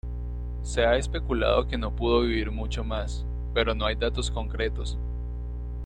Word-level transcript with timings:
Se 0.63 0.83
ha 0.83 0.97
especulado 0.97 1.67
que 1.67 1.77
no 1.77 1.95
pudo 1.95 2.21
vivir 2.21 2.49
mucho 2.49 2.83
más, 2.83 3.23
pero 3.53 3.75
no 3.75 3.85
hay 3.85 3.93
datos 3.93 4.31
concretos. 4.31 4.97